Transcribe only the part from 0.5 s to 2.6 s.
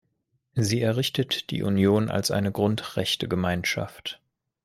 Sie errichtet die Union als eine